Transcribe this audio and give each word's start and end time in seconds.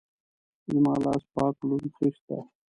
زما 0.71 0.93
لاس 1.03 1.23
پاک 1.33 1.55
لوند 1.67 1.89
خيشت 1.97 2.23
ده. 2.29 2.39